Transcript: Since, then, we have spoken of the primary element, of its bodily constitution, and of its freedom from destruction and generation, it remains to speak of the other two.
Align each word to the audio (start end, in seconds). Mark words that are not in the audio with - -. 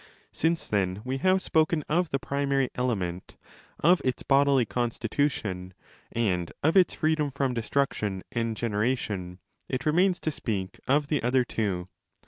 Since, 0.31 0.65
then, 0.67 1.03
we 1.05 1.19
have 1.19 1.43
spoken 1.43 1.83
of 1.87 2.09
the 2.09 2.17
primary 2.17 2.71
element, 2.73 3.37
of 3.81 4.01
its 4.03 4.23
bodily 4.23 4.65
constitution, 4.65 5.75
and 6.11 6.51
of 6.63 6.75
its 6.75 6.95
freedom 6.95 7.29
from 7.29 7.53
destruction 7.53 8.23
and 8.31 8.57
generation, 8.57 9.37
it 9.69 9.85
remains 9.85 10.19
to 10.21 10.31
speak 10.31 10.79
of 10.87 11.07
the 11.09 11.21
other 11.21 11.43
two. 11.45 11.87